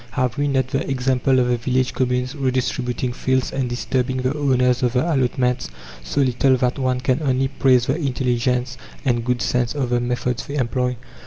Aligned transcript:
Have 0.13 0.35
we 0.35 0.47
not 0.47 0.69
the 0.69 0.89
example 0.89 1.37
of 1.39 1.47
the 1.47 1.57
village 1.57 1.93
communes 1.93 2.33
redistributing 2.35 3.13
fields 3.13 3.51
and 3.53 3.69
disturbing 3.69 4.17
the 4.17 4.35
owners 4.35 4.81
of 4.81 4.93
the 4.93 5.01
allotments 5.03 5.69
so 6.03 6.21
little 6.21 6.57
that 6.57 6.79
one 6.79 7.01
can 7.01 7.21
only 7.21 7.49
praise 7.49 7.85
the 7.85 7.95
intelligence 7.97 8.79
and 9.05 9.23
good 9.23 9.43
sense 9.43 9.75
of 9.75 9.91
the 9.91 9.99
methods 9.99 10.47
they 10.47 10.55
employ? 10.55 10.95